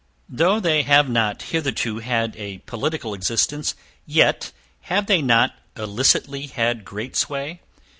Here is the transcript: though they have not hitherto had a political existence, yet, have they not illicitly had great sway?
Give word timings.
though 0.29 0.59
they 0.59 0.81
have 0.81 1.07
not 1.07 1.39
hitherto 1.43 1.99
had 1.99 2.35
a 2.35 2.57
political 2.65 3.13
existence, 3.13 3.75
yet, 4.07 4.51
have 4.89 5.05
they 5.05 5.21
not 5.21 5.53
illicitly 5.77 6.47
had 6.47 6.83
great 6.83 7.15
sway? 7.15 7.59